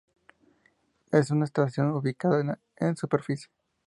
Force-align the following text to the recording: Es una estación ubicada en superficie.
Es 1.11 1.29
una 1.29 1.45
estación 1.45 1.91
ubicada 1.91 2.57
en 2.77 2.95
superficie. 2.97 3.51